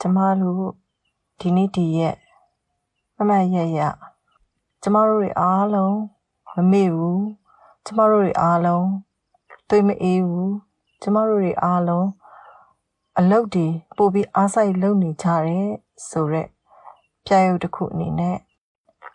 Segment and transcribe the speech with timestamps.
[0.00, 0.66] ကျမတို့
[1.40, 2.16] ဒီနေ့ဒီရက်
[3.16, 3.80] မမတ်ရက်ရ
[4.82, 5.98] ကျမတို့တွေအားလုံး
[6.54, 7.24] မမေ့ဘူး
[7.86, 8.88] ကျမတို့တွေအားလုံး
[9.68, 10.52] တွေးမအေးဘူး
[11.02, 12.08] ကျမတို့တွေအားလုံး
[13.18, 13.66] အလုတ်ဒီ
[13.96, 15.68] ပို့ပြီးအားစိုက်လုပ်နေကြတယ်
[16.08, 16.48] ဆိုရက်
[17.26, 18.36] ပြရုပ်တစ်ခုအနေနဲ့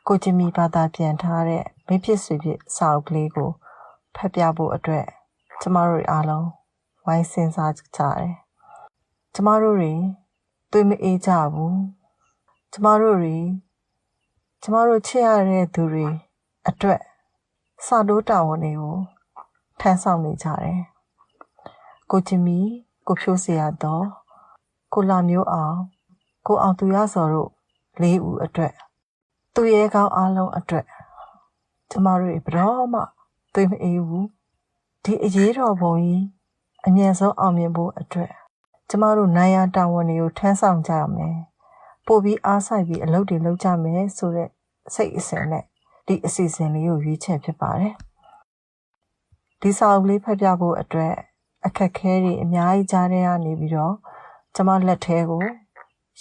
[0.08, 3.50] ကိုချင်မီဘာသာပြန်ထားတဲ့မိဖြစ်ဆွေဖြစ်စာအုပ်ကလေးကို
[4.16, 5.06] ဖတ်ပြဖို့အတွက်
[5.62, 6.48] ကျမတို့တွေအားလုံး
[7.06, 8.34] ဝိုင်းစဉ်းစားကြတယ်
[9.34, 9.94] ကျမတို့တွေ
[10.76, 11.80] တွေးမအေးကြဘူး
[12.72, 13.38] ကျမတို့တွေ
[14.62, 16.06] ကျမတို့ချစ်ရတဲ့သူတွေ
[16.68, 17.02] အတွက်
[17.86, 18.98] စာတိုးတာဝန်တွေကို
[19.80, 20.80] ထမ်းဆောင်နေကြတယ်
[22.12, 22.60] ကိုချင်မီ
[23.08, 24.06] ကိုဖြိုးစရာတော့
[24.94, 25.78] ကိုလာမျိုးအောင်
[26.48, 27.50] ကိုအောင်သူရစော်တို့
[28.02, 28.74] လေးဦးအတွက်
[29.54, 30.86] သူရဲကောင်းအားလုံးအတွက်
[31.92, 33.02] ကျမတို့တွေဘယ်တော့မှ
[33.54, 34.28] သွေးမအေးဘူး
[35.04, 36.26] ဒီအရေးတော်ပုံကြီး
[36.86, 38.32] အမြင့်ဆုံးအောင်မြင်ဖို့အတွက်
[38.96, 41.36] ကျမတို့နိုင်ရတာဝန်တွေကိုထမ်းဆောင်ကြရမယ်
[42.06, 44.50] ပို့ပြီးအားဆိုင်ပြီးအလုပ်တွေလုပ်ကြမယ်ဆိုတဲ့
[44.94, 45.64] စိတ်အစဉ်နဲ့
[46.08, 47.94] ဒီအစီအစဉ်လေးကိုရွေးချယ်ဖြစ်ပါတယ်
[49.62, 51.14] ဒီစာအုပ်လေးဖတ်ပြဖို့အတွက်
[51.66, 53.96] အခက်ခဲတွေအများကြီးကြားထဲကနေပြီးတော့
[54.56, 55.44] ကျမလက်ထဲကို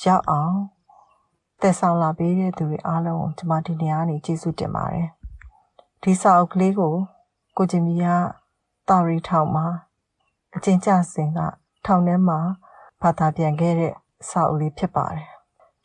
[0.04, 0.56] ရောက်အောင်
[1.60, 5.08] တက်ဆောင်လာပေးတဲ့သူတွေအားလုံးကိုကျမဒီနေရာကနေကျေးဇူးတင်ပါတယ်
[6.02, 6.94] ဒီစာအုပ်ကလေးကို
[7.56, 8.04] ကိုဂျင်မီက
[8.88, 9.66] တာရီထောင်မှာ
[10.54, 11.40] အကျဉ်းချစဉ်က
[11.86, 12.38] ထောင်ထဲမှာ
[13.02, 13.94] ဘာသာပြန်ခဲ့တဲ့
[14.28, 15.28] စာအုပ်လေးဖြစ်ပါတယ်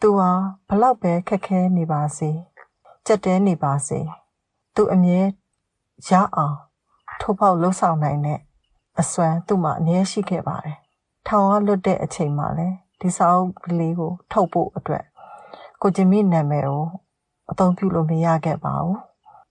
[0.02, 0.31] သူဟာ
[0.67, 2.30] ဘလောက်ပဲခက်ခဲနေပါစေ
[3.06, 4.00] ကြက်တဲနေပါစေ
[4.75, 5.22] သူအမြဲ
[6.08, 6.58] ရအောင်
[7.22, 8.40] ထိုးပေါက်လှုပ်ဆောင်နိုင်တဲ့
[9.00, 10.78] အစွမ်းသူ့မှာအမြဲရှိခဲ့ပါတယ်။
[11.28, 15.03] ထောင်ကလွတ်တဲ့အချိန်မှာလည်းဒီစာအုပ်ကလေးကိုထုတ်ဖို့အတွက်
[15.81, 16.84] ကိုဂျင်မီနာမည်ကို
[17.52, 18.98] အသုံးပြုလို့မရခဲ့ပါဘူး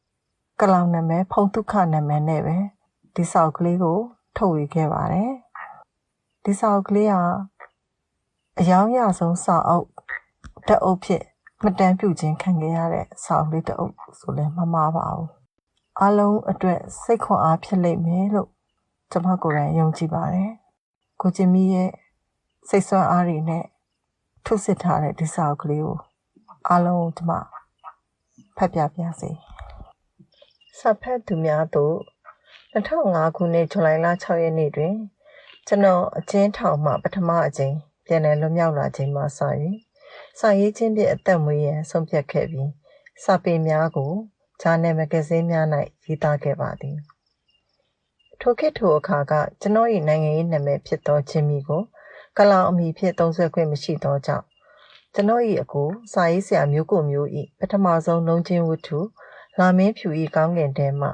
[0.61, 2.57] ။ကလောင်နာမည်ဖုံတုခနာမည်နဲ့ပဲ
[3.15, 3.99] ဒီစာအုပ်ကလေးကို
[4.37, 5.31] ထုတ်ဝေခဲ့ပါတယ်။
[6.47, 7.23] ဒီစာအုပ်ကလေးဟာ
[8.61, 9.87] အယောင်ရဆုံးစာအုပ်
[10.69, 11.23] တအုပ်ဖြစ်
[11.65, 15.29] မတန်းပြုခြင်းခံခဲ့ရတဲ့စာအုပ်လေးတအုပ်ဆိုလည်းမမှားပါဘူး။
[16.01, 18.51] အားလုံးအတွက်စိတ်ခွန်အားဖြစ်လိမ့်မယ်လို့
[19.11, 20.51] ကျွန်မကိုယ်တိုင်ယုံကြည်ပါတယ်။
[21.21, 21.91] ကိုကျင်မီရဲ့
[22.69, 23.65] စိတ်ဆွမ်းအားတွေနဲ့
[24.47, 25.97] ထုတ်စစ်ထားတဲ့ဒီစာအုပ်ကလေးကို
[26.69, 27.33] အားလုံးကိုကျွန်မ
[28.57, 29.31] ဖတ်ပြပြစေ။
[30.79, 31.97] စာဖတ်သူများတို့
[32.75, 34.97] 2005ခုနှစ်ဇူလိုင်လ6ရက်နေ့တွင်
[35.69, 37.75] ကျွန်တော်အချင်းထောင်မှပထမအကြိမ်
[38.07, 39.25] ပြန်လည်လွတ်မြောက်လာချိန်မှစ၍
[40.39, 42.71] စာရေးခြင်းဖြင့်အသက်မွေးရန်ဆုံးဖြတ်ခဲ့ပြီး
[43.25, 44.13] စာပေများကို
[44.63, 45.67] ဂျာနယ်မဂဇင်းများ၌
[46.05, 46.97] ရေးသားခဲ့ပါသည်။
[48.41, 51.83] ထိုခေတ်ထိုအခါကကျွန်တော်၏နိုင်ငံရေးနာမည်ဖြစ်သောချင်းမီကို
[52.37, 54.45] ကလောင်အမည်ဖြင့်သုံးစွဲခွင့်မရှိသောကြောင့်
[55.15, 57.29] ကျွန်တော်၏အကိုစာရေးဆရာမျိုးကိုမျိုး၏
[57.59, 58.99] ပထမဆုံးလုံးချင်းဝတ္ထု
[59.59, 61.09] လာမင်းဖြူ၏ကောင်းကင်ထဲမှ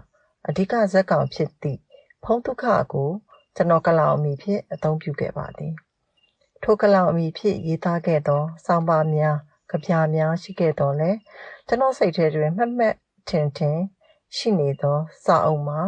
[0.49, 1.81] အဓိကဇက်ကောင်ဖြစ်သည့်
[2.25, 3.11] ဖုံးဒုက္ခကို
[3.57, 5.75] ကျွန်တော်ကလောင်အမည်ဖြင့်အသုံးပြုခဲ့ပါသည်။
[6.63, 9.37] ထိုကလောင်အမည်ဖြင့်ရေးသားခဲ့သောစောင်းပါများ
[9.71, 11.11] ကြပြများရှိခဲ့တော်လဲ
[11.67, 12.95] ကျွန်တော်စိတ်ထဲတွင်မှတ်မှတ်
[13.29, 13.79] ထင်ထင်
[14.37, 15.81] ရှိနေသောစာအုပ်မှာ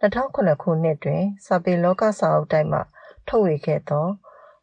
[0.00, 2.80] 2009ခုနှစ်တွင်စာပေလောကစာအုပ်တိုင်းမှ
[3.28, 4.06] ထုတ်ဝေခဲ့သော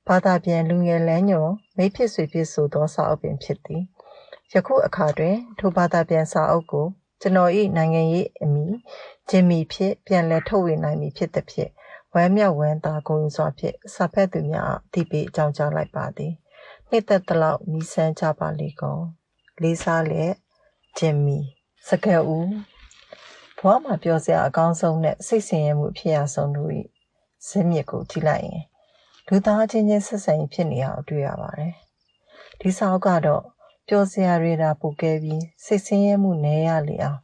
[0.07, 3.83] ဘာသာပြန်လူငယ်လမ်းညွန်မိဖြစ်ဆွေဖြစ်ဆိုသောစာအုပ်ပင်ဖြစ်သည်
[4.53, 6.87] ယခုအခါတွင်ထိုဘာသာပြန်စာအုပ်ကို
[7.21, 8.73] ကျွန်တော်၏နိုင်ငံရေးအမည်
[9.29, 11.71] ဂျင်မီဖြစ်ပြန်လည်ထုတ်ဝေနိုင်မည်ဖြစ်သည်ဖြင့်
[12.13, 16.33] ဝမ်းမြောက်ဝမ်းသာဂုဏ်စွာဖြင့်စာဖတ်သူများအသိပေးအကြောင်းကြားလိုက်ပါသည်
[16.89, 19.03] နှစ်သက်သလောက်မိဆန်းကြပါလေကုန်
[19.61, 20.33] လေးစားလက်
[20.97, 21.39] ဂျင်မီ
[21.87, 22.47] စကဲဦး
[23.59, 26.71] ဘဝမှာပြောစရာအကောင်းဆုံးနဲ့စိတ်ဆင်းရဲမှုဖြစ်ရဆုံးတို့၏
[27.47, 28.63] ဇင်းမြစ်ကိုကြည့်လိုက်ရင်
[29.27, 31.73] လူသားချင်းချင်းဆက်ဆံရေးဖြစ်နေအောင်တွေ့ရပါတယ်။
[32.59, 33.43] ဒီစာအုပ်ကတော့
[33.87, 37.19] ပျော်စရာတွေဒါပိုကဲပြီးစိတ်ဆင်းရဲမှုနည်းရလေအောင်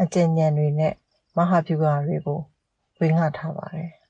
[0.00, 0.94] အကျဉ်းဉာဏ်တွေနဲ့
[1.36, 2.40] မဟာဗျူဟာတွေကို
[3.00, 3.90] ဝေငှထားပါတယ်။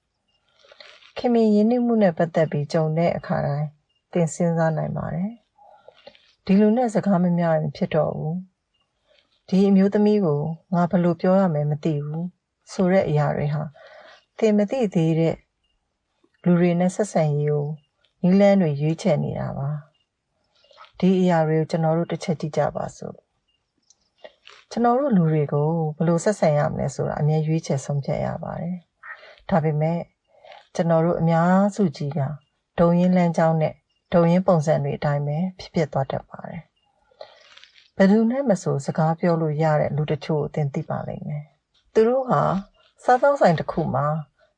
[1.17, 3.69] ခင်မင်ရင်းနှီးမှုနဲ့ပတ်သက်ပြီးကြုံတဲ့အခါတိုင်း
[4.13, 5.31] သင်စဉ်းစားနိုင်ပါတယ်။
[6.45, 8.37] ဒီလူနဲ့စကားမများရင်ဖြစ်တော့ဘူး။
[9.49, 10.41] ဒီအမျိုးသမီးကို
[10.75, 12.27] ငါဘယ်လိုပြောရမယ်မသိဘူး
[12.73, 13.63] ဆိုတဲ့အရာတွေဟာ
[14.39, 15.37] သင်မသိသေးတဲ့
[16.45, 17.67] လူတွေနဲ့ဆက်ဆံရေးကို
[18.23, 19.71] နီးလန်းတွေရွေးချယ်နေတာပါ
[20.99, 23.17] ဒီအရာတွေကိုကျွန်တော်တို့တစ်ချက်ကြည့်ကြပါစို့
[24.71, 28.77] ကျွန်တော်တို့လူတွေကိုဘယ်လိုဆက်ဆံရမလဲဆိုတာအမြဲရွေးချယ်ဆုံးဖြတ်ရပါတယ်
[29.51, 29.99] ဒါပေမဲ့
[30.75, 32.21] ကျွန်တော်တို့အများစုကြီးက
[32.79, 33.75] ဒုံရင်းလမ်းကြောင်းနဲ့
[34.13, 36.63] ဒုံရင်းပုံစံတွေအတိုင်းပဲဖြစ်ဖြစ်သွားတတ်ပါတယ်
[37.97, 41.45] ဘယ်သူနဲ့မဆိုစကားပြောလို့ရတဲ့လူတချို့ကိုသင်သိပါလိမ့်မယ်
[41.95, 42.43] သူတို့ဟာ
[43.05, 44.07] စားသောက်ဆိုင်တစ်ခုမှာ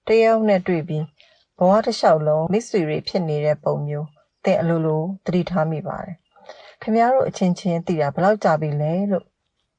[0.08, 1.04] တယောက်နဲ့တွေ့ပြီး
[1.58, 4.08] ဘဝတစ်လျှောက်လုံးမိတ်ဆွေတွေဖြစ်နေတဲ့ပုံမျိုး
[4.44, 6.16] သင်အလိုလိုသတိထားမိပါတယ်။
[6.82, 9.24] ခင်ဗျားတို့အချင်းချင်းသိတာဘယ်လောက်ကြာပြီလဲလို့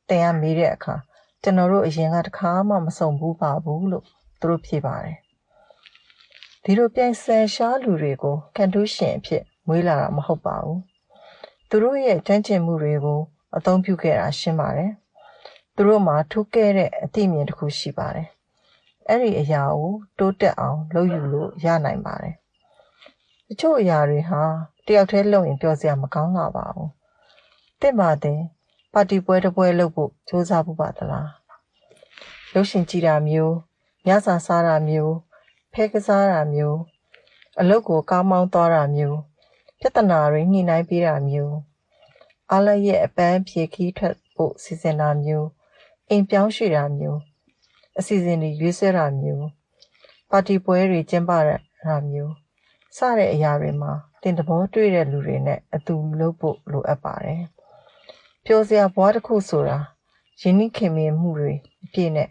[0.10, 0.96] သင်ကမေးတဲ့အခါ
[1.44, 4.06] ကျွန်တော်တို့အရင်ကတခါမှမဆုံဘူးပါဘူးလို့
[4.40, 5.18] သူတို့ဖြေပါတယ်။
[6.68, 10.80] ဒီလိုပြိုင်ဆန်ရှားလူတွေကိုကန်တူးရှင်အဖြစ်မွေးလာတာမဟုတ်ပါဘူး
[11.70, 13.20] သူတို့ရဲ့ကြမ်းကျင်မှုတွေကို
[13.56, 14.92] အသုံးပြုခဲ့တာရှင်းပါတယ်
[15.76, 18.28] သူတို့မှာထူးကဲတဲ့အသိဉာဏ်တစ်ခုရှိပါတယ်
[19.08, 22.36] အဲ့ဒီအရာကိုတိုးတက်အောင်လုပ်ယူလို့ရနိုင်ပါတယ်
[23.48, 24.42] တချို့အရာတွေဟာ
[24.86, 26.90] တယောက်တည်းလုပ်ရင်ပြောစရာမကောင်းလာပါဘူး
[27.82, 28.40] တင့်ပါတဲ့
[28.94, 31.30] ပါတီပွဲတစ်ပွဲလုပ်ဖို့စူးစမ်းဖို့ပါသလား
[32.54, 33.56] ရုပ်ရှင်ကြည့်တာမျိုး
[34.08, 35.16] ညစာစားတာမျိုး
[35.78, 36.80] ဖဲကစားတာမျိုး
[37.60, 39.20] အလုပ်ကိုကားမောင်းသွားတာမျိုး
[39.80, 41.56] ပြဿနာတွေညှိနှိုင်းပေးတာမျိုး
[42.52, 45.48] အားလရဲ့အပန်းဖြေခီးထွက်ဖို့စီစဉ်တာမျိုး
[46.10, 47.20] အိမ်ပြောင်းရွှေ့တာမျိုး
[47.98, 49.46] အစီအစဉ်တွေရွေးဆွဲတာမျိုး
[50.30, 51.32] ပါတီပွဲတွေကျင်းပ
[51.86, 52.34] တာမျိုး
[52.98, 53.92] စတဲ့အရာတွေမှာ
[54.22, 57.44] တင်သဘောတွေ့တဲ့လူတွေနဲ့အတူလုပ်ဖို့လိုအပ်ပါတယ်
[58.46, 59.78] ပျော်စရာဘဝတစ်ခုဆိုတာ
[60.42, 62.30] ယဉ်နိခင်မင်မှုတွေအပြည့်နဲ့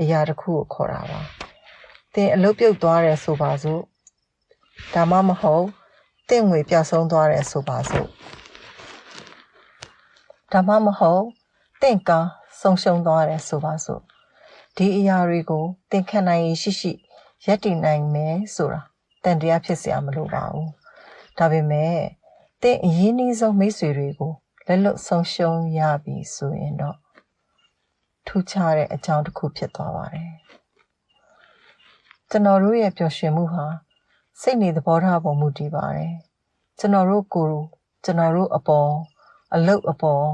[0.00, 1.39] အရာတစ်ခုကိုခေါ်တာပါ
[2.14, 3.82] သင်အလုပ်ပြုတ်သွားတယ်ဆိုပါစို့
[4.94, 5.64] ဒါမှမဟုတ်
[6.28, 8.08] သင်ငွေပျောက်ဆုံးသွားတယ်ဆိုပါစို့
[10.52, 11.24] ဒါမှမဟုတ်
[11.82, 12.28] သင်ကား
[12.60, 14.00] ဆုံးရှုံးသွားတယ်ဆိုပါစို့
[14.76, 16.92] ဒီအရာတွေကိုသင်ခံနိုင်ရရှိရှိ
[17.46, 18.80] ရပ်တည်နိုင်မယ်ဆိုတာ
[19.24, 20.70] တန်တရားဖြစ်စရာမလိုပါဘူး
[21.38, 21.96] ဒါပေမဲ့
[22.62, 24.32] သင်အရင်းနှီးဆုံးမိတ်ဆွေတွေကို
[24.66, 26.96] လက်လွတ်ဆုံးရှုံးရပြီဆိုရင်တော့
[28.26, 30.30] ထူးခြားတဲ့အကြောင်းတစ်ခုဖြစ်သွားပါတယ်
[32.32, 33.66] ကျွန်တော်တို့ရဲ့ပျော်ရွှင်မှုဟာ
[34.40, 36.14] စိတ်နေသဘောထားပေါ်မူတည်ပါတယ်
[36.78, 37.58] ကျွန်တော်တို့ကိုယ်
[38.04, 38.90] ကျွန်တော်တို့အပေါ်
[39.54, 40.24] အလုတ်အပေါ်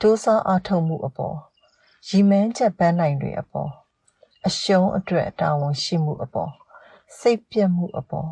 [0.00, 1.36] ဒိုးစားအားထုတ်မှုအပေါ်
[2.08, 3.70] ရီမန်းချက်ပန်းနိုင်တွေအပေါ်
[4.46, 6.50] အရှုံးအတွက်တာဝန်ရှိမှုအပေါ်
[7.18, 8.30] စိတ်ပြတ်မှုအပေါ်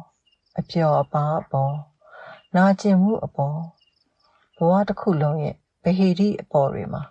[0.59, 1.75] အပျော်အပါအပေါ်
[2.57, 3.59] နာကျင်မှုအပေါ်
[4.57, 5.55] ဘဝတစ်ခုလုံးရဲ့
[5.85, 7.03] ဗဟိတိအပေါ်တွေမှာ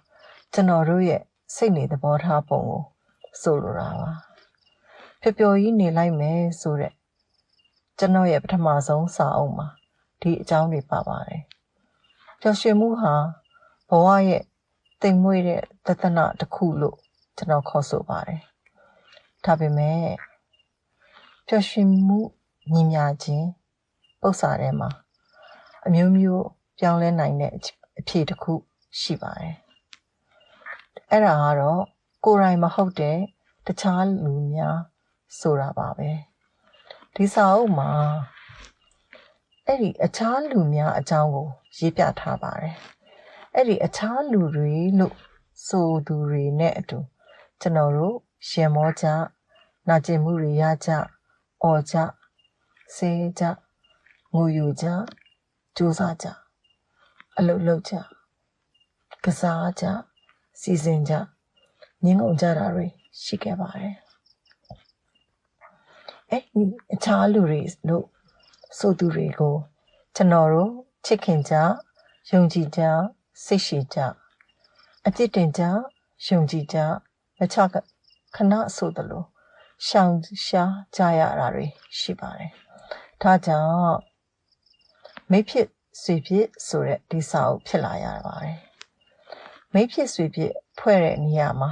[0.54, 1.22] ကျွန်တော်တို့ရဲ့
[1.56, 2.84] စိတ်နေသဘောထားပုံကို
[3.42, 4.27] ဆိုလိုတာပါ
[5.22, 6.94] ပျော်ပျော်ကြီးနေလိုက်မယ်ဆိုတဲ့
[7.98, 9.68] ကျွန်တော်ရဲ့ပထမဆုံးစာအုပ်မှာ
[10.22, 11.42] ဒီအကြောင်းတွေပါပါတယ်
[12.42, 13.14] ပျော်ရွှင်မှုဟာ
[13.90, 14.44] ဘဝရဲ့
[15.02, 16.98] တိမ်မွေ့တဲ့တသနာတစ်ခုလို့
[17.38, 18.42] ကျွန်တော်ခေါ်ဆိုပါတယ်
[19.46, 20.02] ဒါပေမဲ့
[21.48, 22.20] ပျော်ရွှင်မှု
[22.74, 23.48] ညီမျှခြင်း
[24.22, 24.90] ပု္ပ္ပာထဲမှာ
[25.86, 26.46] အမျိုးမျိုး
[26.80, 27.54] ပြောင်းလဲနိုင်တဲ့
[28.00, 28.54] အဖြေတစ်ခု
[29.00, 29.56] ရှိပါတယ်
[31.10, 31.82] အဲ့ဒါကတော့
[32.26, 33.18] ကိုယ်တိုင်မဟုတ်တဲ့
[33.66, 34.78] တခြားလူများ
[35.40, 36.10] ဆိုတာပါပဲ
[37.16, 37.92] ဒီစာအုပ်မှာ
[39.66, 41.48] အဲ့ဒီအခြားလူများအကြောင်းကို
[41.78, 42.76] ရေးပြထားပါတယ်
[43.56, 45.16] အဲ့ဒီအခြားလူတွေလို့
[45.68, 47.00] ဆိုသူတွေနဲ့အတူ
[47.62, 48.16] ကျွန်တော်တို့
[48.48, 49.06] ရှင်မောကြ
[49.88, 50.90] နာကျင်မှုတွေရကြ
[51.64, 51.96] အော်ကြ
[52.96, 53.44] ဆဲကြ
[54.34, 54.86] ငိုယူကြ
[55.76, 56.28] ကြိုးစားကြ
[57.38, 57.94] အလုပ်လုပ်ကြ
[59.24, 59.86] ကစားကြ
[60.60, 61.14] စီစဉ်ကြ
[62.04, 62.86] ငင်းငုံကြတာတွေ
[63.24, 64.07] ရှိခဲ့ပါတယ်
[66.30, 66.62] အဲ့ဒီ
[66.94, 68.06] အခြားလူတွေလို့
[68.78, 69.56] ဆိုသူတွေကို
[70.16, 70.72] ကျွန်တော်တို့
[71.06, 71.54] ချစ်ခင်ကြ
[72.32, 72.82] ယုံကြည်ကြ
[73.46, 73.98] စိတ်ရှိကြ
[75.06, 75.62] အပြစ်တင်ကြ
[76.28, 76.78] ယုံကြည်ကြ
[77.40, 77.58] မချ
[78.36, 79.24] ခဏဆိုသလို
[79.86, 80.14] ရှောင်
[80.46, 81.66] ရှားကြရတာတွေ
[82.00, 82.52] ရှိပါတယ်။
[83.22, 83.98] ဒါကြောင့်
[85.32, 85.68] မိဖြစ်
[86.02, 88.58] ဆွေဖြစ်ဆိုတဲ့ဒီစာအုပ်ဖြစ်လာရပါတယ်။
[89.74, 91.72] မိဖြစ်ဆွေဖြစ်ဖွဲ့တဲ့နေရာမှာ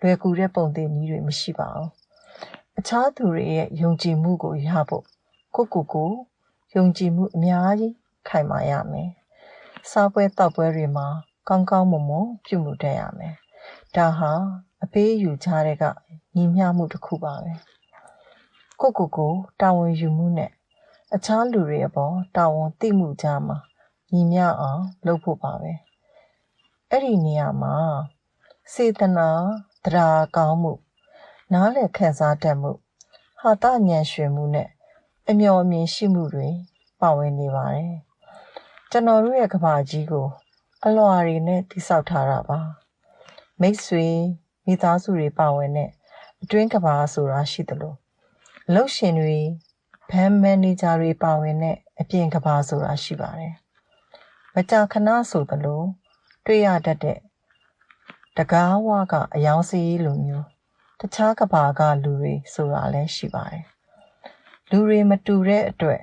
[0.00, 1.90] လွယ်ကူတဲ့ပုံသင်နည်းတွေမရှိပါဘူး။
[2.78, 5.04] အခြားသူတွေရဲ့ယုံကြည်မှုကိုရဖို့
[5.54, 6.10] ကိုကိုကို
[6.74, 7.94] ယုံကြည်မှုအများကြီး
[8.28, 9.10] ခိုင်မာရမယ်။
[9.90, 11.06] စားပွဲတောက်ပွဲတွေမှာ
[11.48, 13.34] ကောင်းကောင်းမွန်မွန်ပြုမှုတတ်ရမယ်။
[13.96, 14.32] ဒါဟာ
[14.82, 15.84] အပေးယူကြတဲ့က
[16.34, 17.52] ညီမျှမှုတစ်ခုပါပဲ
[18.80, 20.50] ကိုကိုကိုတာဝန်ယူမှုနဲ့
[21.14, 23.58] အခြားလူတွေအပေါ်တာဝန်သိမှုကြားမှာ
[24.12, 25.72] ညီမျှအောင်လုပ်ဖို့ပါပဲ
[26.90, 27.74] အဲ့ဒီနေရာမှာ
[28.72, 29.28] စေတနာ
[29.84, 30.72] တရားကောင်းမှု
[31.54, 32.72] နားလည်ခံစားတတ်မှု
[33.40, 34.68] ဟာတဉဏ်ရွှင်မှုနဲ့
[35.28, 36.48] အမျော်အမြင်ရှိမှုတွေ
[37.00, 37.94] ပါဝင်နေပါတယ်
[38.90, 40.26] ကျွန်တော်တို့ရဲ့ကဘာကြီးကို
[40.84, 42.60] အလွာတွေနဲ့တိဆောက်ထားတာပါ
[43.60, 44.06] မိတ်ဆွေ
[44.66, 45.90] မိသားစုတွေပါဝင်တဲ့
[46.42, 47.94] အတွင်းကဘာဆိုတာရှိသလို
[48.68, 49.38] အလုပ်ရှင်တွေ
[50.10, 53.54] ဘဏ်မန်နေဂျာတွေပါဝင်တဲ့အပြင်ကဘာဆိုတာရှိပါတယ်။
[54.54, 55.82] မကြာခဏဆိုသလို
[56.46, 57.18] တွေ့ရတတ်တဲ့
[58.36, 60.53] တကားဝကအယောင်စီးလိုမျိုး
[61.00, 63.64] တခြားကဘာကလူတွေဆိုတာလည်းရှိပါတယ်။
[64.70, 66.00] လူတွေမတူတဲ့အတွက်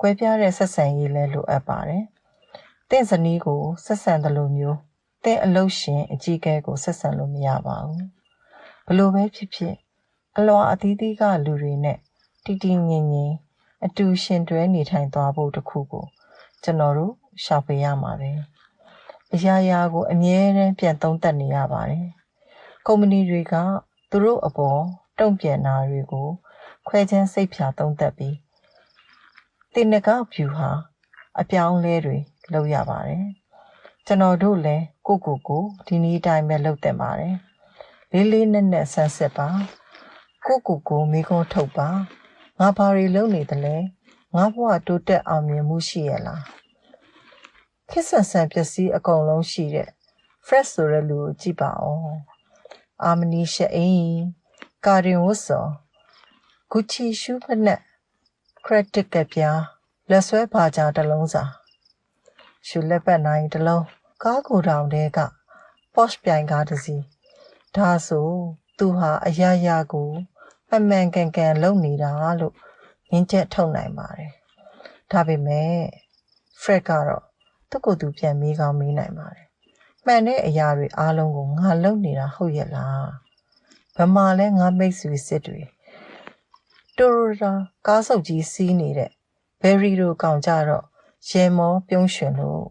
[0.00, 2.04] ကွဲပြားတဲ့ဆက်ဆံရေးလည်းလိုအပ်ပါတယ်။
[2.90, 4.78] တင့်ဇနီးကိုဆက်ဆံတယ်လို့မျိုး
[5.24, 8.06] တဲ့အလုတ်ရှင်အကြီးအကဲကိုဆက်ဆံလို့မရပါဘူး
[8.88, 9.74] ဘလို့ပဲဖြစ်ဖြစ်
[10.36, 11.98] အလွာအသီးသီးကလူတွေနဲ့
[12.44, 13.32] တီတီငင်ငင်
[13.84, 16.04] အတူရှင်တွဲနေထိုင်သွားဖို့တခုကို
[16.62, 17.12] ကျွန်တော်တို့
[17.44, 18.30] ရှာဖွေရမှာပဲ
[19.34, 22.06] အရာရာကိုအမြဲတမ်းပြန်သုံးသပ်နေရပါတယ်
[22.86, 23.54] ကုမ္ပဏီတွေက
[24.14, 24.80] သူတို့အပေါ်
[25.18, 26.28] တုံ့ပြန်တာတွေကို
[26.88, 28.36] ခွဲခြမ်းစိတ်ဖြာသုံးသပ်ပြီး
[29.74, 30.70] တင်နကဖြူဟာ
[31.40, 32.18] အပြောင်းလဲတွေ
[32.52, 33.24] လုပ်ရပါတယ်
[34.06, 37.36] ကျွန်တော်တို့လည်းကိုကိုကိုဒီနည်းအတိုင်းပဲလုပ်တင်ပါတယ်
[38.12, 39.48] လေးလေးနက်နက်ဆန်းစစ်ပါ
[40.46, 41.88] ကိုကိုကိုမိကုံးထုတ်ပါ
[42.58, 43.76] ငါဘာတွေလုပ်နေသလဲ
[44.34, 46.42] ငါဘဝတိုးတက်အောင်မြင်မှုရှိရလား
[47.90, 49.88] ခစ်ဆန်ဆန်ပစ္စည်းအကုန်လုံးရှိတဲ့
[50.46, 52.02] fresh ဆိုတဲ့လူကိုကြည့်ပါဦး
[53.04, 54.12] အာမနီရှအိန်
[54.86, 55.66] ကာရင်ဝတ်စော
[56.70, 57.80] ဂူချီရှူးဖက်နဲ့
[58.64, 59.60] credit ကပြား
[60.10, 61.42] လက်ဆွဲပါကြတစ်လုံးစာ
[62.66, 63.84] ရှူလက်ပတ်နိုင်တစ်လုံး
[64.22, 65.18] ကားကိုတောင်တဲက
[65.94, 67.04] posh ပြိုင်ကားတစ်စီး
[67.76, 68.28] ဒါဆို
[68.78, 70.10] သူဟာအရာရာကို
[70.74, 72.54] အမှန်ကန်ကန်လုပ်နေတာလို့
[73.10, 74.32] ငင်းချက်ထုတ်နိုင်ပါတယ်
[75.10, 75.72] ဒါပေမဲ့
[76.62, 77.24] Fred ကတော့
[77.70, 79.46] သူ့ကိုယ်သူပြန်မေးကောင်းမေးနိုင်ပါတယ်။
[80.06, 83.06] မှန်တဲ့အရာတွေအားလုံးကိုငါလုပ်နေတာဟုတ်ရဲ့လား။
[83.96, 85.60] ဗမာလဲငါမိတ်ဆွေစစ်တွေ
[86.98, 87.52] တိုရိုတာ
[87.86, 89.10] ကားစုပ်ကြီးစီးနေတဲ့
[89.60, 90.84] ဘယ်ရီတို့ကောင်ကြတော့
[91.28, 92.64] ရေမောပြုံးရွှင်လို့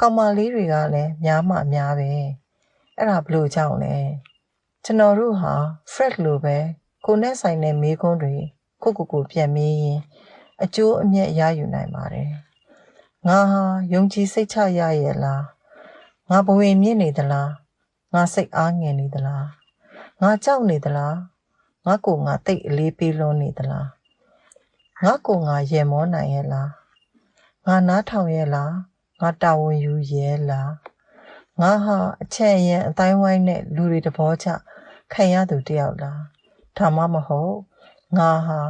[0.00, 2.10] ကောင်မလေးတွေကလည်းများမှများပဲ။
[2.96, 3.96] အဲ့ဒါဘလို့ကြောင့်လဲ။
[4.84, 5.54] ကျွန်တော်တို့ဟာ
[5.92, 6.56] Fred လိုပဲ
[7.04, 8.34] ကိုနဲ့ဆိုင်တဲ့မေးခွန်းတွေ
[8.82, 10.00] ကိုကိုကိုပြန်မေးရင်
[10.62, 12.30] အကျိုးအမြတ်ရယူနိုင်ပါတယ်။
[13.28, 13.62] ငါဟာ
[13.92, 15.44] ယုံကြည်စိတ်ချရရဲ့လား
[16.30, 17.50] ငါဘဝင်မြင့်နေသလား
[18.14, 19.46] ငါစိတ်အားငယ်နေသလား
[20.20, 21.16] ငါကြောက်နေသလား
[21.86, 23.88] ငါကိုယ်ငါတိတ်အလေးပေးလွန်းနေသလား
[25.04, 26.70] ငါကိုယ်ငါရေမောနိုင်ရဲ့လား
[27.66, 28.72] ငါနားထောင်ရဲ့လား
[29.20, 30.70] ငါတာဝန်ယူရဲ့လား
[31.60, 34.46] ငါဟာအချက်အရင်အတိုင်းဝိုင်းနဲ့လူတွေတဘောချ
[35.12, 36.22] ခံရသူတယောက်လား
[36.76, 37.56] ဒါမှမဟုတ်
[38.18, 38.60] ငါဟာ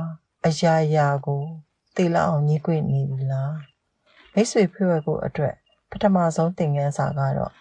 [0.47, 1.43] အရာရာကို
[1.95, 3.55] သိလောက်အောင်ညှိကွေ့နေပြီလား
[4.33, 5.55] မိတ်ဆွေဖွဲ့ဝဲဖို့အတွက်
[5.91, 7.53] ပထမဆုံးသင်ခန်းစာကတော့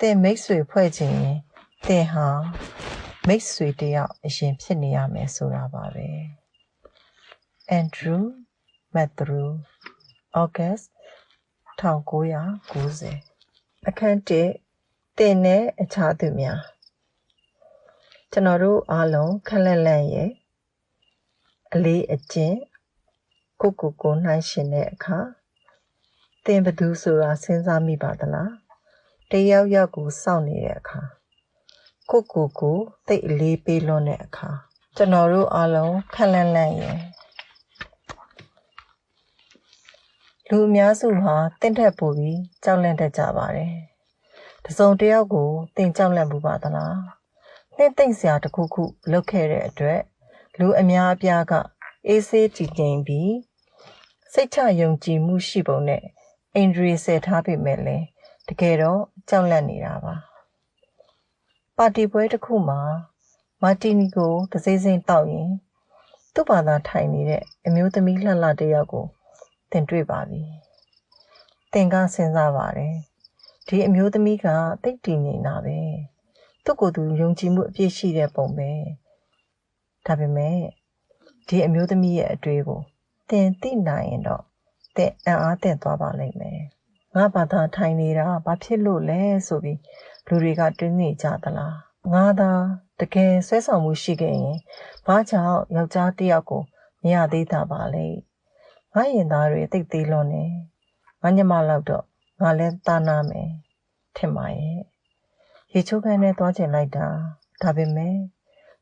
[0.00, 1.38] သင်မိတ်ဆွေဖွဲ့ခြင်းရင်
[1.86, 2.28] သင်ဟာ
[3.28, 6.08] မိတ်ဆွေတယောက်အရင်ဖြစ်နေရမယ်ဆိုတာပါပဲ
[7.78, 8.22] Andrew
[8.94, 9.46] Matthew
[10.42, 10.84] August
[11.78, 14.18] 1990အခန်း
[14.68, 16.60] 1သင်နဲ့အခြားသူများ
[18.32, 20.30] ကျွန်တော်တို့အားလုံးခက်လက်လန့်ရဲ့
[21.72, 22.58] အလေးအကျင့်
[23.60, 25.18] ကိုယ့်ကိုယ်ကိုနှိုင်းရှင်တဲ့အခါ
[26.44, 28.52] သင်ဘယ်သူဆိုတာစဉ်းစားမိပါသလား
[29.30, 31.00] တယောက်ယောက်ကိုစောင့်နေတဲ့အခါ
[32.10, 34.50] ကိုယ့်ကိုယ်ကိုတိတ်အလေးပေးလွန်းတဲ့အခါ
[34.96, 36.98] ကျွန်တော်တို့အားလုံးခက်လန့်လန့်ရဲ့
[40.50, 43.74] လူအများစုဟာတင့်ထက်ပိုပြီးကြောက်လန့်တတ်ကြပါတယ်
[44.64, 46.96] တစုံတစ်ယောက်ကိုတင်ကြောက်လန့်မှုပါသလား
[47.76, 50.00] နှင်းသိမ့်စရာတစ်ခုခုလုပ်ခဲ့တဲ့အတွက်
[50.58, 51.52] လူအများအပြားက
[52.08, 53.34] အေးဆေးကြည်ကျင်ပြီး
[54.32, 56.04] စိတ်ချယုံကြည်မှုရှိပုံနဲ့
[56.54, 58.06] အိန္ဒြေဆယ်ထားပေမဲ့လည်း
[58.48, 60.14] တကယ်တော့ကြောက်လန့်နေတာပါ
[61.76, 62.80] ပါတီပွဲတစ်ခုမှာ
[63.62, 65.50] မာတီနီကိုတစ်စိမ့်စိမ့်တောက်ရင်
[66.34, 69.06] သူ့ဘာသာထိုင်နေတဲ့အမျိုးသမီးလှလှတစ်ယောက်ကို
[69.72, 70.42] တင်တွေ့ပါပြီ
[71.72, 72.94] တင်ကစဉ်းစားပါတယ်
[73.68, 74.46] ဒီအမျိုးသမီးက
[74.82, 75.78] တိတ်တည်နေတာပဲ
[76.64, 78.70] သူ့ကိုယ်သူယုံကြည်မှုအပြည့်ရှိတဲ့ပုံပဲ
[80.06, 80.58] ဒါပေမဲ့
[81.48, 82.80] ဒီအမျိုးသမီးရဲ့အတွေ့ကို
[83.30, 84.44] တင်သိနိုင်ရင်တော့
[84.96, 86.60] တင်အံ့အားသင့်သွားပါလိမ့်မယ်။
[87.14, 89.80] ငါဘာသာထိုင်နေတာဘာဖြစ်လို့လဲဆိုပြီး
[90.26, 91.74] လူတွေကတွင်းနေကြသလား။
[92.12, 92.50] ငါသာ
[93.00, 94.58] တကယ်ဆွဲဆောင်မှုရှိခဲ့ရင်
[95.06, 96.62] ဘာကြောင့်ယောက်ျားတစ်ယောက်ကို
[97.02, 98.06] မရသေးတာပါလဲ။
[98.94, 100.44] ငါရင်သားတွေတိတ်သေးလွန်းနေ။
[101.22, 102.04] ငါညမလောက်တော့
[102.42, 103.50] ငါလဲတာနာမယ်
[104.16, 104.78] ထင်ပါရဲ့။
[105.72, 107.06] ရေချိုးခန်းနဲ့သွားချင်လိုက်တာ
[107.62, 108.16] ဒါပေမဲ့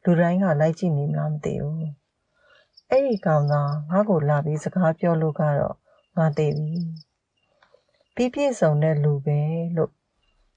[0.05, 1.85] လူတိုင်းကလိုက်ကြည့်နေမလားမသိဘူး။
[2.91, 3.55] အဲ့ဒီကောင်က
[3.91, 5.77] ငါ့ကိုလာပြီးစကားပြောလို့ကတော့
[6.17, 6.73] ငါသိပြီ
[8.15, 9.41] ပြီးပြည့်စုံတဲ့လူပဲ
[9.77, 9.91] လို့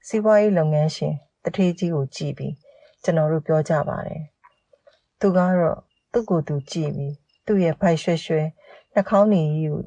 [0.06, 2.54] စီးပွားရေးလုပ်ငန်းရှင်တထေးကြီးကိုကြည့်ပြီး
[3.02, 4.22] ကျွန်တော်တို့ပြောကြပါတယ်
[5.20, 5.78] သူကတော့
[6.12, 7.14] သူ့ကိုယ်သူကြည့်ပြီး
[7.46, 8.42] သူ့ရဲ့ဖိုက်ရွှဲရွှဲ
[8.94, 9.82] နှာခေါင်းနေကြီးကို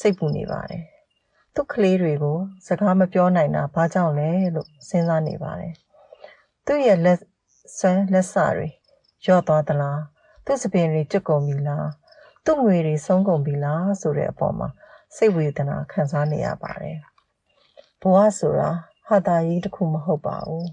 [0.00, 0.84] စိတ်ပူနေပါတယ်
[1.54, 5.74] သူ့ကလေးတွေကိုစကားမပြောနိုင်တာဘာကြောင့်လဲလို့စဉ်းစားနေပါတယ်
[6.66, 7.20] သူ့ရဲ့လက်
[7.78, 8.68] ဆွမ်းလက်စတွေ
[9.26, 10.00] ရော့သွားသလား
[10.44, 11.88] သူ့စပင်တွေကျွတ်ကုန်ပြီလား
[12.44, 14.68] သူ့ငွေတွေဆုံးကုန်ပြီလားဆိုတဲ့အပေါ်မှာ
[15.14, 16.98] စိတ်ဝေဒနာခံစားနေရပါတယ်
[18.00, 18.70] ဘဝဆိုတာ
[19.06, 20.68] ဟာတာကြီးတစ်ခုမဟုတ်ပါဘူး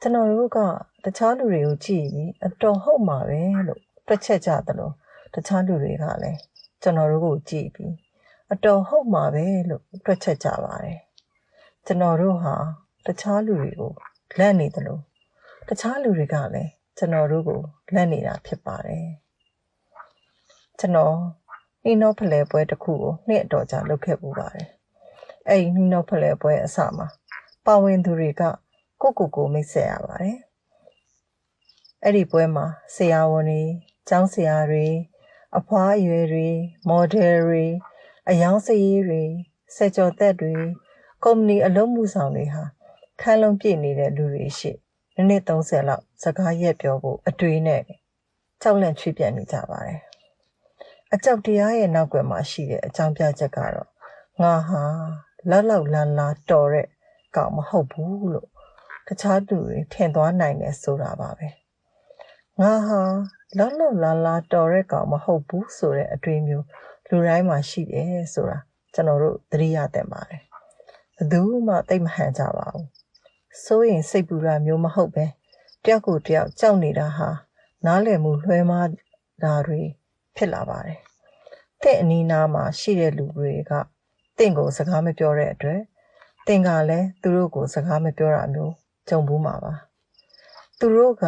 [0.00, 0.58] ကျွန်တော်တို့က
[1.04, 4.90] တခြားလူတွေကိုကြည့်ပြီးအတော်ဟုတ်မှာပဲလို့တွက်ချက်ကြသလို
[5.34, 6.38] တခြားလူတွေကလည်း
[6.82, 7.94] ကျွန်တော်တို့ကိုကြည့်ပြီး
[8.52, 10.98] အတော်ဟုတ်မှာပဲလို့တွက်ချက်ကြပါတယ်
[11.86, 12.54] ကျွန်တော်တို့ဟာ
[13.06, 13.92] တခြားလူတွေကို
[14.38, 14.98] လက်နေသလို
[15.68, 17.60] တခြားလူတွေကလည်းကျွန်တော်တို့ကို
[17.94, 19.06] လက်နေတာဖြစ်ပါတယ်
[20.78, 21.16] ကျွန်တော်
[21.84, 24.68] နှီးနှောဖလဲပွဲတစ်ခုကိုနှစ်အတော်ကြာလုပ်ခဲ့ပူပါတယ်
[25.48, 27.06] အဲ့ဒီနှီးနှောဖလဲပွဲအစမှာ
[27.66, 28.42] ပါဝင်သူတွေက
[29.02, 30.38] ကိုကိုကိုမိတ်ဆက်ရပါတယ်
[32.04, 33.62] အဲ့ဒီပွဲမှာဆရာဝန်တွေ
[34.08, 34.86] ကျောင်းဆရာတွေ
[35.58, 36.48] အဖွားအရွယ်တွေ
[36.88, 37.64] မော်ဒယ်တွေ
[38.28, 39.22] အယောင်စည်ရေးတွေ
[39.76, 40.54] စက်ကြော်သက်တွေ
[41.24, 42.64] ကုမ္ပဏီအလုံးမှုဆောင်တွေဟာ
[43.20, 44.70] ခန်းလုံးပြည့်နေတဲ့လူတွေရှိ
[45.14, 47.82] မိနစ်30လောက်စကားရက်ပြောဖို့အတွေ့နဲ့
[48.62, 50.11] ကြောက်လန့်ချွေးပြန်နေကြပါတယ်
[51.14, 53.88] အကြောက်တရားရဲ့နောက်ွယ်မှာရှိတဲ့အကြောင်းပြချက်ကတော့
[54.42, 54.82] ငါဟာ
[55.50, 56.86] လောက်လောက်လာလာတော်တဲ့
[57.36, 58.48] ကောင်မဟုတ်ဘူးလို့
[59.06, 61.48] တခြားသူတွေထင်သွားနိုင်တယ်ဆိုတာပါပဲ
[62.60, 63.00] ငါဟာ
[63.58, 66.66] လောက်လောက်လာလာတော်တဲ့ကောင်မဟုတ်ဘူးဆိုတဲ့အတွေ့မျိုး
[67.08, 68.58] လူတိုင်းမှာရှိတယ်ဆိုတာ
[68.94, 70.42] ကျွန်တော်တို့သတိရသင့်ပါတယ်
[71.16, 72.86] ဘယ်သူမှသိမဟန်ကြပါဘူး
[73.64, 75.24] စိုးရင်စိတ်ပူတာမျိုးမဟုတ်ပဲ
[75.84, 77.28] တယောက်ကိုတယောက်ကြောက်နေတာဟာ
[77.86, 78.88] နားလည်မှုလွှဲမှား
[79.42, 79.82] တာတွေ
[80.36, 80.98] ဖြစ်လာပါတယ်
[81.82, 83.72] တဲ့အနေနာမှာရှိတဲ့လူတွေက
[84.38, 85.80] တင့်ကိုစကားမပြောတဲ့အတွက်
[86.46, 88.72] တင်ကလည်းသူတို့ကိုစကားမပြောတာမျိုး
[89.08, 89.74] ကြုံဘူးမှာပါ
[90.78, 91.24] သူတို့က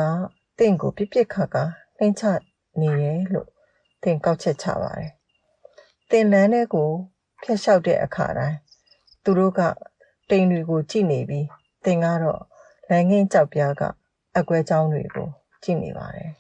[0.58, 1.64] တင့်ကိုပြစ်ပြစ်ခါခါ
[1.98, 2.24] နှိမ့်ချ
[2.80, 3.48] နေတယ်လို့
[4.02, 5.10] တင်ကောက်ချက်ချပါတယ်
[6.10, 6.90] တင်လန်းတဲ့ကို
[7.42, 8.56] ဖျက်လျှောက်တဲ့အခါတိုင်း
[9.24, 9.60] သူတို့က
[10.30, 11.46] တိမ်တွေကိုကြည့်နေပြီး
[11.84, 12.42] တင်ကတော့
[12.88, 13.82] လမ်းငင်းကြောက်ပြားက
[14.38, 15.28] အကွဲချောင်းတွေကို
[15.62, 16.30] ကြည့်နေပါတယ်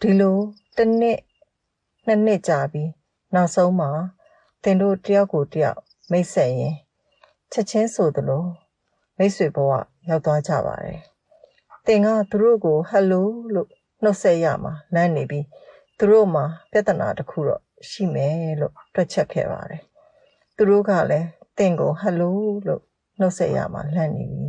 [0.00, 0.38] ဒီလို
[0.76, 1.18] တစ်နှစ်
[2.06, 2.90] နှစ်နှစ်ကြာပြီး
[3.34, 3.90] နောက်ဆုံးမှာ
[4.62, 5.78] တင်တို့တယောက်ကိုတယောက်
[6.10, 6.74] မိတ်ဆက်ရင်
[7.52, 8.44] ချက်ချင်းဆိုသလို
[9.18, 9.70] မိတ်ဆွေဘဝ
[10.08, 11.00] ရောက်သွားကြပါတယ်။
[11.86, 13.68] တင်ကသူတို့ကိုဟယ်လိုလို့
[14.02, 15.46] နှုတ်ဆက်ရမှာလမ်းနေပြီး
[15.98, 19.82] သူတို့မှာပြဿနာတစ်ခုတော့ရှိမယ်လို့တွက်ချက်ခဲ့ပါတယ်။
[20.56, 21.28] သူတို့ကလည်း
[21.58, 22.82] တင်ကိုဟယ်လိုလို့
[23.18, 24.46] နှုတ်ဆက်ရမှာလမ်းနေပြီ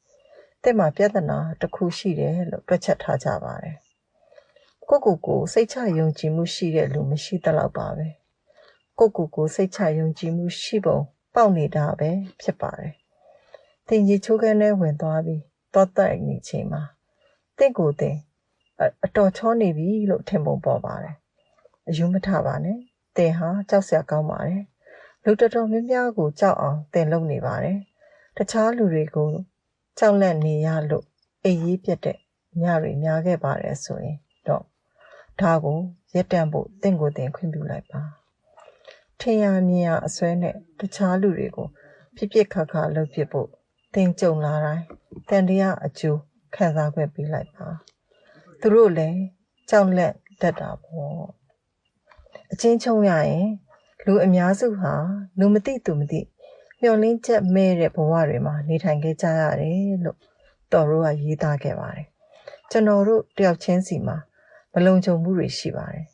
[0.62, 3.76] ။တင်မှာပြဿနာတစ်ခုရှိတယ်လို့တွက်ချက်ထားကြပါတယ်။
[4.92, 8.08] ကိုကိုကိုစိတ်ချယုံကြည်မှုရှိတဲ့လူမရှိသလောက်ပါပဲ။
[8.98, 10.98] ကိုယ့်ကိုယ်ကိုစိတ်ချယုံကြည်မှုရှိပုံ
[11.34, 12.94] ပေါက်နေတာပဲဖြစ်ပါတယ်။
[13.88, 15.42] တင်ကြီးချိုးခန်းထဲဝင်သွားပြီး
[15.74, 16.82] တောတိုက်နေချိန်မှာ
[17.58, 18.16] တင့်ကိုယ်တင်
[18.80, 21.16] အအတော်ချောနေပြီလို့ထင်ပုံပေါ်ပါတယ်။
[21.88, 22.78] အယူမထပါနဲ့။
[23.16, 24.62] တင်ဟာကြောက်စရာကောင်းပါတယ်။
[25.24, 27.78] လူတော်တော်များများကိုကြောက်အောင်တင်လုံနေပါတယ်။
[28.36, 29.28] တခြားလူတွေကို
[29.98, 31.04] ကြောက်လန့်နေရလို့
[31.44, 32.18] အေးရေးပြတ်တဲ့
[32.62, 34.64] ညတွေများခဲ့ပါတယ်ဆိုရင်တော့
[35.42, 35.78] ဒါကို
[36.14, 38.02] ရက်တန့်ဖို့တင့်ကိုယ်တင်ခွင့်ပြုလိုက်ပါ။
[39.20, 41.68] ထင်ရမြင်ရအစွဲနဲ့တခြားလူတွေကို
[42.16, 43.48] ပြစ်ပြစ်ခါခါလှုပ်ပြစ်ဖို့
[43.94, 44.84] တင်ကြုံလာတိုင်း
[45.28, 46.20] တန်တရားအကျိုး
[46.54, 47.66] ခံစားခွင့်ပေးလိုက်ပါ
[48.60, 49.20] သူတို့လည်း
[49.70, 51.22] ကြောက်လက်တတ်တာပေါ့
[52.52, 53.46] အချင်းချုပ်ရရင်
[54.06, 54.94] လူအများစုဟာ
[55.38, 56.20] လူမသိသူမသိ
[56.80, 60.18] မျောလင်းချက်မဲ့တဲ့ဘဝတွေမှာနေထိုင်ခဲ့ကြရတယ်လို့
[60.72, 62.06] တော်တို့ကရေးသားခဲ့ပါတယ်
[62.70, 64.16] ကျွန်တော်တို့တယောက်ချင်းစီမှာ
[64.72, 66.06] မလုံခြုံမှုတွေရှိပါတယ်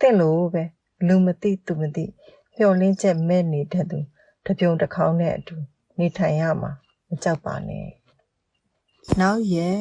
[0.00, 0.62] တင့်လို့ပဲ
[1.06, 2.04] လူမသိသူမသိ
[2.56, 3.98] မျောလင်းချက်မဲ့နေတဲ့သူ
[4.44, 5.56] တစ်ပြုံတစ်ခေါင်းနဲ့အတူ
[5.98, 6.70] နေထိုင်ရမှာ
[7.08, 7.86] မကြောက်ပါနဲ့
[9.20, 9.80] နောက်ရက်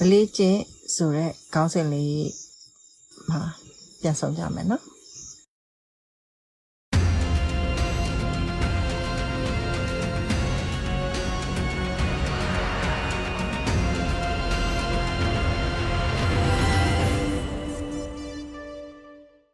[0.00, 0.60] အလေးကျင့်
[0.94, 2.28] ဆိုတဲ့ခေါင်းစဉ်လေး
[3.30, 3.40] မှာ
[4.00, 4.82] ပြန်ဆောင်ကြမယ်နော်